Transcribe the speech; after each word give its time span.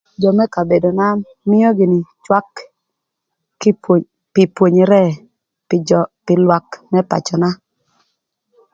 Jö 0.21 0.29
më 0.37 0.45
kabedona 0.53 1.07
mïö 1.49 1.69
gïnï 1.77 1.99
cwak 2.25 2.49
pï 4.33 4.43
pwonyere 4.55 5.03
pï 5.67 5.77
jö 5.87 5.99
pï 6.25 6.33
lwak 6.43 6.65
më 6.91 6.99
pacöna. 7.11 7.49